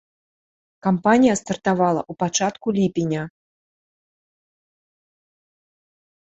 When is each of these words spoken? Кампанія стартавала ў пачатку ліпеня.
Кампанія 0.87 1.35
стартавала 1.41 2.01
ў 2.11 2.23
пачатку 2.23 2.67
ліпеня. 2.79 3.23